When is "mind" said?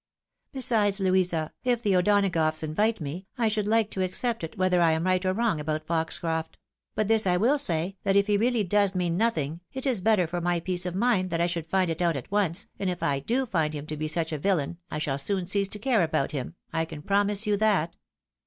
10.95-11.29